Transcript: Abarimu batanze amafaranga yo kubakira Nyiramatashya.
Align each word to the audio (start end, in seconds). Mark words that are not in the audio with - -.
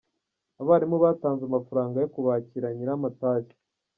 Abarimu 0.61 0.97
batanze 1.03 1.41
amafaranga 1.45 1.95
yo 2.03 2.09
kubakira 2.13 2.67
Nyiramatashya. 2.75 3.57